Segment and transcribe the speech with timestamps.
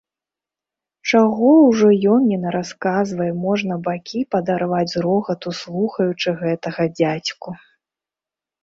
[1.09, 7.49] Чаго ўжо ён ні нарасказвае, можна бакі падарваць з рогату, слухаючы гэтага дзядзьку.